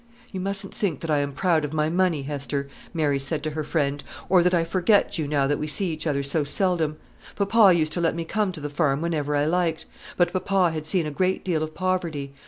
[0.31, 3.63] "You mustn't think that I am proud of my money, Hester," Mary said to her
[3.63, 6.97] friend, "or that I forget you now that we see each other so seldom.
[7.35, 9.85] Papa used to let me come to the farm whenever I liked;
[10.17, 12.33] but papa had seen a great deal of poverty.